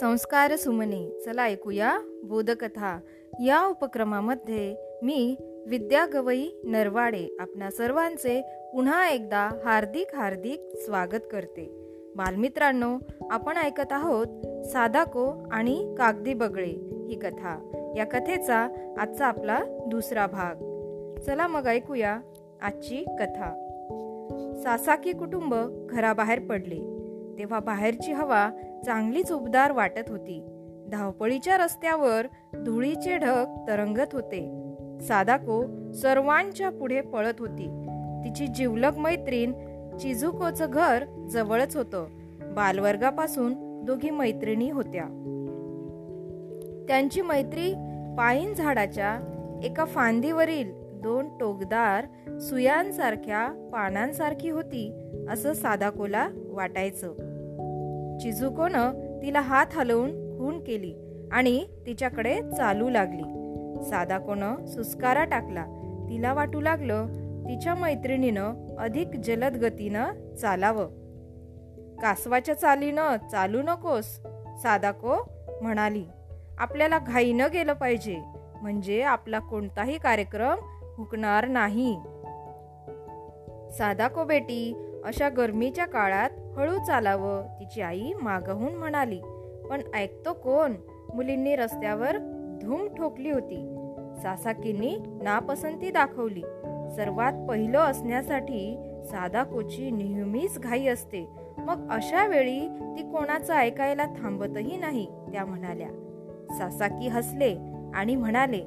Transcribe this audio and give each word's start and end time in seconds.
संस्कार 0.00 0.56
सुमने 0.56 1.22
चला 1.24 1.44
ऐकूया 1.44 1.98
बोधकथा. 2.24 3.00
या 3.44 3.66
उपक्रमामध्ये 3.66 4.76
मी 5.02 5.36
विद्या 5.66 6.06
गवई 6.12 6.48
नरवाडे 6.64 7.36
आपल्या 7.40 7.70
सर्वांचे 7.70 8.42
पुन्हा 8.74 9.08
एकदा 9.08 9.50
हार्दिक 9.64 10.14
हार्दिक 10.14 10.62
स्वागत 10.74 11.20
करते. 11.32 11.72
बालमित्रांनो 12.16 12.98
आपण 13.30 13.56
ऐकत 13.56 13.92
आहोत 13.92 14.26
सादाको 14.66 15.48
आणि 15.50 15.94
कागदी 15.98 16.34
बगळे 16.34 17.04
ही 17.08 17.18
कथा. 17.18 17.70
या 17.96 18.04
कथेचा 18.04 18.68
आजचा 18.98 19.26
आपला 19.26 19.60
दुसरा 19.86 20.26
भाग. 20.26 20.54
चला 21.26 21.46
मग 21.46 21.66
ऐकूया 21.66 22.20
आजची 22.62 22.96
कथा. 22.96 23.62
सासाकी 24.62 25.12
कुटुंब 25.12 25.54
घराबाहेर 25.90 26.38
पडले. 26.38 26.95
तेव्हा 27.38 27.60
बाहेरची 27.60 28.12
हवा 28.12 28.50
चांगलीच 28.86 29.32
उबदार 29.32 29.72
वाटत 29.72 30.10
होती. 30.10 30.46
धावपळीच्या 30.92 31.56
रस्त्यावर 31.56 32.26
धुळीचे 32.54 33.16
ढग 33.16 33.44
तरंगत 33.68 34.14
होते. 34.14 34.62
सादाको 35.00 35.92
सर्वांच्या 35.92 36.70
पुढे 36.70 37.00
पळत 37.00 37.34
होती. 37.38 37.86
तिची 38.24 38.46
जिवलग 38.46 38.96
मैत्रीण 38.96 39.52
चिझुकोचं 39.96 40.66
घर 40.68 41.04
जवळच 41.30 41.76
होतं. 41.76 42.06
बालवर्गापासून 42.54 43.84
दोघी 43.84 44.10
मैत्रिणी 44.10 44.70
होत्या. 44.70 45.04
त्यांची 46.88 47.20
मैत्री 47.20 47.74
पाईन 48.18 48.54
झाडाच्या 48.54 49.20
एका 49.64 49.84
फांदीवरील 49.84 50.72
दोन 50.76 51.28
टोकदार 51.38 52.04
सुयांसारख्या 52.38 53.70
पानांसारखी 53.72 54.50
होती 54.50 55.12
असं 55.30 55.52
सादाकोला 55.52 56.28
वाटायचं. 56.48 57.25
चिझुकोनं 58.20 59.18
तिला 59.22 59.40
हात 59.40 59.66
हलवून 59.72 60.38
खून 60.38 60.64
केली 60.64 60.94
आणि 61.32 61.66
तिच्याकडे 61.86 62.40
चालू 62.56 62.88
लागली. 62.88 63.22
सादाकोनं 63.84 64.66
सुस्कारा 64.66 65.24
टाकला. 65.24 65.64
तिला 66.10 66.32
वाटू 66.32 66.60
लागलं 66.60 67.06
तिच्या 67.48 67.74
मैत्रिणीनं 67.74 68.76
अधिक 68.78 69.08
जलद 69.24 69.56
गतीनं 69.56 70.34
चालावं. 70.36 70.86
कासवाच्या 71.96 72.54
चालीनं 72.54 73.28
चालू 73.30 73.62
नकोस 73.62 74.04
सादाको 74.62 75.14
म्हणाली. 75.62 76.04
आपल्याला 76.58 76.98
घाईनं 76.98 77.46
गेलं 77.52 77.72
पाहिजे 77.72 78.16
म्हणजे 78.62 79.02
आपला 79.02 79.38
कोणताही 79.38 79.98
कार्यक्रम 79.98 80.58
हुकणार 80.96 81.48
नाही. 81.48 81.96
सादाको 83.72 84.24
बेटी 84.24 84.74
अशा 85.06 85.28
गरमीच्या 85.28 85.84
काळात 85.84 86.30
हळू 86.56 86.78
चालावं 86.86 87.42
तिची 87.60 87.80
आई 87.80 88.12
मागहून 88.22 88.74
म्हणाली. 88.74 89.20
पण 89.70 89.80
ऐकतो 89.94 90.32
कोण? 90.32 90.72
मुलींनी 91.14 91.56
रस्त्यावर 91.56 92.16
धूम 92.62 92.94
ठोकली 92.94 93.30
होती. 93.30 93.72
सासाकींनी 94.22 94.96
नापसंती 95.22 95.90
दाखवली. 95.90 96.40
सर्वात 96.96 97.32
पहिलं 97.48 97.78
असण्यासाठी 97.78 98.76
साधा 99.10 99.42
कोची 99.42 99.90
नेहमीच 99.90 100.58
घाई 100.58 100.86
असते. 100.86 101.28
मग 101.58 101.90
अशा 101.90 102.26
वेळी 102.26 102.68
ती 102.68 103.02
कोणाचं 103.02 103.54
ऐकायला 103.54 104.04
थांबतही 104.04 104.76
नाही 104.76 105.06
त्या 105.32 105.44
म्हणाल्या. 105.44 105.88
सासाकी 106.58 107.08
हसले 107.08 107.56
आणि 107.94 108.16
म्हणाले 108.16 108.60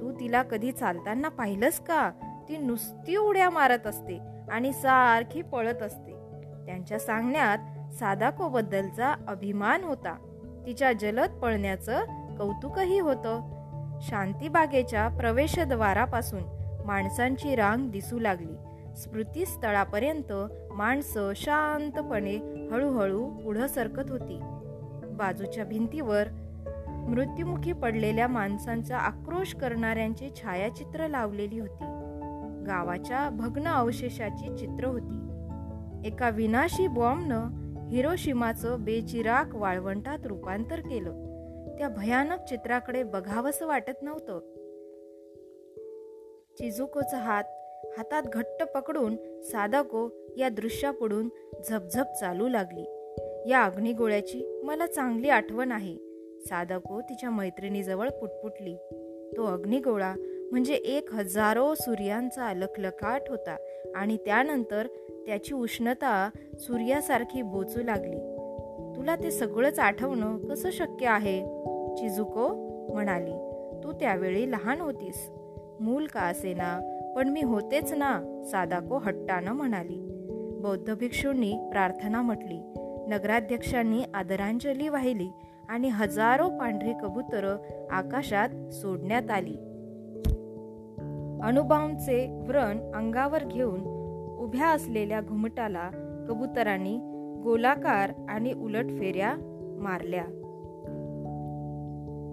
तू 0.00 0.12
तिला 0.20 0.42
कधी 0.42 0.72
चालताना 0.72 1.28
पाहिलंस 1.28 1.80
का? 1.80 2.10
ती 2.48 2.56
नुसती 2.56 3.16
उड्या 3.16 3.50
मारत 3.50 3.86
असते 3.86 4.20
आणि 4.50 4.72
सारखी 4.72 5.42
पळत 5.42 5.82
असते. 5.82 6.12
त्यांच्या 6.66 6.98
सांगण्यात 6.98 7.58
सादाको 7.94 8.48
बद्दलचा 8.48 9.14
अभिमान 9.28 9.84
होता. 9.84 10.14
तिच्या 10.66 10.92
जलद 10.92 11.30
पळण्याचं 11.30 12.04
कौतुकही 12.38 12.98
होतं. 12.98 13.54
शांतीबागेच्या 14.00 15.08
प्रवेशद्वारापासून 15.08 16.42
माणसांची 16.84 17.54
रांग 17.54 17.90
दिसू 17.90 18.18
लागली. 18.18 18.56
स्मृतीस्थळापर्यंत 18.96 20.32
माणसं 20.72 21.32
शांतपणे 21.36 22.36
हळूहळू 22.70 23.30
पुढं 23.30 23.66
सरकत 23.66 24.10
होती. 24.10 24.40
बाजूच्या 25.10 25.64
भिंतीवर 25.64 26.28
मृत्युमुखी 27.08 27.72
पडलेल्या 27.72 28.28
माणसांचा 28.28 28.98
आक्रोश 28.98 29.54
करणाऱ्यांची 29.54 30.30
छायाचित्र 30.36 31.08
लावलेली 31.08 31.58
होती. 31.58 31.93
गावाच्या 32.66 33.30
भग्न 33.30 33.68
अवशेषाची 33.68 34.56
चित्र 34.58 34.84
होती. 34.84 35.20
एका 36.08 36.30
विनाशी 36.30 36.86
बॉम्बनं 36.86 37.64
हिरोशिमाचं 37.88 38.84
बेचिराक 38.84 39.54
वाळवंटात 39.54 40.26
रूपांतर 40.26 40.80
केलं. 40.80 41.34
त्या 41.78 41.88
भयानक 41.88 42.38
चित्राकडे 42.48 43.02
बघावंसं 43.02 43.66
वाटत 43.66 44.02
नव्हतं. 44.02 44.38
चिजुकोचा 46.58 47.18
हात 47.18 47.44
हातात 47.98 48.22
घट्ट 48.22 48.62
पकडून 48.62 49.40
सादाको 49.42 50.08
या 50.36 50.48
दृश्यापुढून 50.48 51.28
झपझप 51.68 52.04
चालू 52.20 52.48
लागली. 52.48 52.84
या 53.50 53.62
अग्निगोळ्याची 53.62 54.60
मला 54.64 54.86
चांगली 54.86 55.28
आठवण 55.28 55.72
आहे. 55.72 55.96
सादाको 56.40 57.00
तिच्या 57.00 57.30
मैत्रिणीजवळ 57.30 58.08
पुटपुटली. 58.08 58.76
तो 59.36 59.44
अग्निगोळा 59.44 60.14
म्हणजे 60.54 60.74
एक 60.74 61.14
हजारो 61.14 61.74
सूर्यांचा 61.74 62.52
लखलकाट 62.52 63.22
होता 63.28 63.56
आणि 63.96 64.16
त्यानंतर 64.16 64.86
त्याची 65.26 65.54
उष्णता 65.54 66.30
सूर्यासारखी 66.58 67.42
बोचू 67.42 67.82
लागली. 67.82 68.18
तुला 68.96 69.16
ते 69.22 69.30
सगळंच 69.30 69.78
आठवणं 69.78 70.38
कसं 70.38 70.70
शक्य 70.70 71.06
आहे? 71.06 71.40
चिजुको 71.96 72.48
म्हणाली. 72.92 73.32
तू 73.84 73.92
त्यावेळी 73.92 74.52
लहान 74.52 74.80
होतीस. 74.80 75.30
मूल 75.80 76.06
का 76.06 76.20
असेना 76.20 76.98
पण 77.16 77.28
मी 77.28 77.42
होतेच 77.42 77.92
ना 77.92 78.42
सादाको 78.50 78.98
हट्टानं 78.98 79.52
म्हणाली. 79.52 79.98
बौद्ध 80.60 80.94
भिक्षूंनी 80.94 81.68
प्रार्थना 81.70 82.22
म्हटली. 82.22 82.74
नगराध्यक्षांनी 83.08 84.02
आदरांजली 84.14 84.88
वाहिली 84.88 85.28
आणि 85.68 85.88
हजारो 85.88 86.48
पांढरी 86.48 86.92
कबूतर 87.02 87.56
आकाशात 87.90 88.72
सोडण्यात 88.72 89.30
आली. 89.30 89.63
अणुबॉम्बचे 91.44 92.44
व्रण 92.48 92.92
अंगावर 92.94 93.44
घेऊन 93.44 93.80
उभ्या 94.40 94.68
असलेल्या 94.68 95.20
घुमटाला 95.20 95.90
कबुतरांनी 96.28 96.98
गोलाकार 97.42 98.12
आणि 98.28 98.52
उलट 98.52 98.90
फेऱ्या 98.90 99.34
मारल्या. 99.80 100.24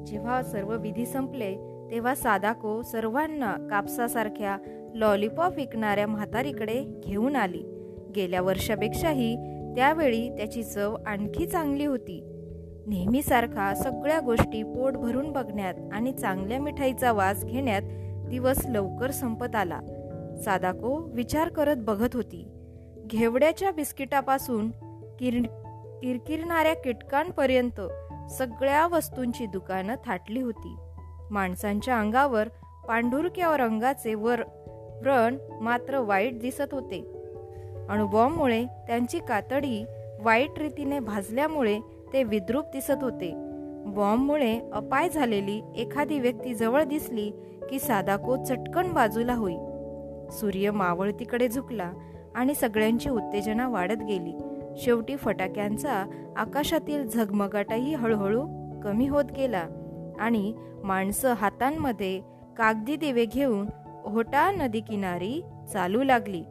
जेव्हा 0.07 0.43
सर्व 0.43 0.77
विधी 0.77 1.05
संपले 1.05 1.55
तेव्हा 1.91 2.15
सादाको 2.15 2.81
सर्वांना 2.81 3.67
कापसासारख्या 3.69 4.57
लॉलीपॉप 4.95 5.53
विकणाऱ्या 5.55 6.07
म्हातारीकडे 6.07 7.01
घेऊन 7.07 7.35
आली. 7.35 7.63
गेल्या 8.15 8.41
वर्षापेक्षाही 8.41 9.35
त्यावेळी 9.75 10.29
त्याची 10.29 10.63
चव 10.63 10.95
आणखी 11.05 11.45
चांगली 11.45 11.85
होती. 11.85 12.21
नेहमीसारखा 12.87 13.75
सगळ्या 13.75 14.19
गोष्टी 14.19 14.63
पोट 14.63 14.93
भरून 14.93 15.31
बघण्यात 15.31 15.73
आणि 15.91 16.11
चांगल्या 16.11 16.59
मिठाईचा 16.59 17.11
वास 17.11 17.45
घेण्यात 17.45 17.81
दिवस 18.31 18.65
लवकर 18.65 19.11
संपत 19.11 19.55
आला. 19.55 19.79
सादाको 20.45 20.95
विचार 20.95 21.49
करत 21.49 21.75
बघत 21.77 22.09
होती. 22.13 22.47
घेवड्याच्या 23.07 23.71
बिस्किटापासून 23.71 24.71
किर 25.19 25.41
किरकिरणाऱ्या 26.01 26.75
कीटकांपर्यंत 26.75 27.81
सगळ्या 28.31 28.87
वस्तूंची 28.87 29.45
दुकानं 29.45 29.95
थाटली 30.05 30.41
होती. 30.41 30.75
माणसांच्या 31.31 31.99
अंगावर 31.99 32.47
पांढुरक्या 32.87 33.57
रंगाचे 33.57 34.13
वर 34.13 34.41
व्रण 35.01 35.37
मात्र 35.61 35.97
वाईट 35.97 36.39
दिसत 36.39 36.73
होते. 36.73 36.99
अणुबॉम्बमुळे 37.89 38.65
त्यांची 38.65 39.19
कातडी 39.19 39.85
वाईट 40.21 40.59
रीतीने 40.59 40.99
भाजल्यामुळे 40.99 41.79
ते 42.13 42.23
विद्रूप 42.23 42.65
दिसत 42.65 43.03
होते. 43.03 43.50
बॉम्बमुळे 43.85 44.59
अपाय 44.73 45.09
झालेली 45.09 45.61
एखादी 45.75 46.19
व्यक्ती 46.19 46.53
जवळ 46.53 46.83
दिसली 46.83 47.31
की 47.69 47.79
सादाको 47.79 48.43
चटकन 48.43 48.93
बाजूला 48.93 49.33
होई. 49.33 49.55
सूर्य 50.31 50.71
मावळतीकडे 50.71 51.47
झुकला 51.47 51.91
आणि 52.35 52.55
सगळ्यांची 52.55 53.09
उत्तेजना 53.09 53.69
वाढत 53.69 54.03
गेली. 54.07 54.33
शेवटी 54.77 55.15
फटाक्यांचा 55.15 56.05
आकाशातील 56.37 57.07
झगमगाटही 57.07 57.93
हळूहळू 57.93 58.41
कमी 58.83 59.07
होत 59.07 59.25
गेला 59.37 59.67
आणि 60.19 60.53
माणसं 60.83 61.33
हातांमध्ये 61.33 62.21
कागदी 62.57 62.95
दिवे 62.95 63.25
घेऊन 63.25 63.67
होटा 64.03 64.51
नदी 64.51 64.79
किनारी 64.79 65.41
चालू 65.73 66.03
लागली. 66.03 66.43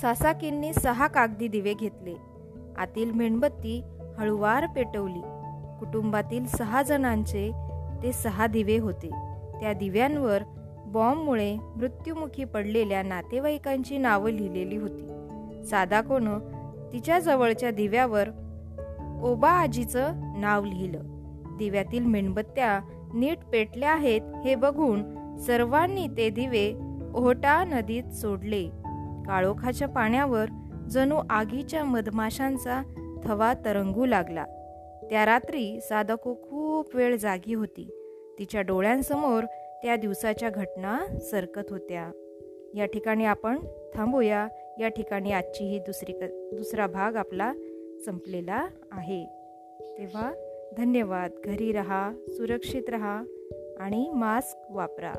सासाकींनी 0.00 0.72
सहा 0.72 1.06
कागदी 1.06 1.48
दिवे 1.48 1.74
घेतले. 1.74 2.14
आतील 2.78 3.10
मेणबत्ती 3.10 3.82
हळुवार 4.18 4.66
पेटवली. 4.66 5.22
कुटुंबातील 5.82 6.46
सहा 6.46 6.82
जणांचे 6.82 7.52
ते 8.02 8.12
सहा 8.12 8.46
दिवे 8.46 8.78
होते. 8.78 9.08
त्या 9.60 9.72
दिव्यांवर 9.72 10.42
बॉम्बमुळे 10.86 11.56
मृत्युमुखी 11.76 12.44
पडलेल्या 12.44 13.02
नातेवाईकांची 13.02 13.98
नावं 13.98 14.30
लिहिलेली 14.30 14.76
होती. 14.76 15.08
सादाकोनं 15.64 16.38
तिच्या 16.92 17.18
जवळच्या 17.18 17.70
दिव्यावर 17.70 18.28
ओबा 19.22 19.50
आजीचं 19.50 20.12
नाव 20.40 20.64
लिहिलं. 20.64 21.00
दिव्यातील 21.58 22.06
मेणबत्त्या 22.06 22.80
नीट 23.14 23.38
पेटल्या 23.52 23.92
आहेत 23.92 24.20
हे 24.44 24.54
बघून 24.54 25.36
सर्वांनी 25.38 26.06
ते 26.06 26.30
दिवे 26.30 26.74
ओहटा 27.14 27.64
नदीत 27.64 28.04
सोडले. 28.04 28.68
काळोखाच्या 29.26 29.88
पाण्यावर 29.88 30.46
जणू 30.90 31.20
आगीच्या 31.30 31.84
मधमाशांचा 31.84 32.82
थवा 33.24 33.52
तरंगू 33.64 34.06
लागला. 34.06 34.44
त्या 35.12 35.26
रात्री 35.26 35.80
साधको 35.80 36.34
खूप 36.34 36.96
वेळ 36.96 37.16
जागी 37.16 37.54
होती. 37.54 37.88
तिच्या 38.38 38.62
डोळ्यांसमोर 38.62 39.44
त्या 39.82 39.96
दिवसाच्या 39.96 40.50
घटना 40.50 41.18
सरकत 41.30 41.70
होत्या. 41.70 42.10
या 42.74 42.86
ठिकाणी 42.86 43.24
आपण 43.24 43.58
थांबूया. 43.94 44.48
या 44.80 44.88
ठिकाणी 44.88 45.32
आजची 45.32 45.64
ही 45.64 45.78
दुसरी 45.78 46.12
क 46.12 46.22
दुसरा 46.52 46.86
भाग 46.86 47.16
आपला 47.16 47.52
संपलेला 48.04 48.66
आहे. 48.92 49.24
तेव्हा 49.98 50.32
धन्यवाद. 50.76 51.30
घरी 51.44 51.72
रहा 51.72 52.12
सुरक्षित 52.28 52.88
रहा 52.88 53.24
आणि 53.80 54.10
मास्क 54.14 54.58
वापरा. 54.70 55.12